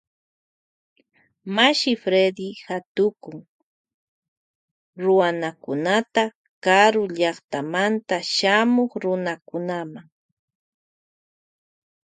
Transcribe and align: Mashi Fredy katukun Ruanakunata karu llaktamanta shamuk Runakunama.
Mashi 1.55 1.93
Fredy 2.01 2.49
katukun 2.65 3.37
Ruanakunata 5.03 6.23
karu 6.63 7.03
llaktamanta 7.17 8.15
shamuk 8.35 8.91
Runakunama. 9.03 10.01